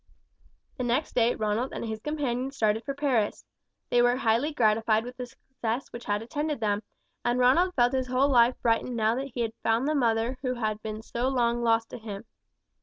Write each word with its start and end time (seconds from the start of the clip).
The 0.77 0.83
next 0.83 1.13
day 1.13 1.35
Ronald 1.35 1.71
and 1.73 1.85
his 1.85 1.99
companion 1.99 2.49
started 2.49 2.83
for 2.85 2.95
Paris. 2.95 3.45
They 3.91 4.01
were 4.01 4.15
highly 4.15 4.51
gratified 4.51 5.03
with 5.05 5.15
the 5.17 5.27
success 5.27 5.89
which 5.93 6.05
had 6.05 6.23
attended 6.23 6.59
them, 6.59 6.81
and 7.23 7.37
Ronald 7.37 7.75
felt 7.75 7.93
his 7.93 8.07
whole 8.07 8.29
life 8.29 8.59
brightened 8.63 8.95
now 8.95 9.13
that 9.13 9.33
he 9.35 9.41
had 9.41 9.53
found 9.61 9.87
the 9.87 9.93
mother 9.93 10.39
who 10.41 10.55
had 10.55 10.81
been 10.81 11.03
so 11.03 11.27
long 11.27 11.61
lost 11.61 11.91
to 11.91 11.99
him. 11.99 12.25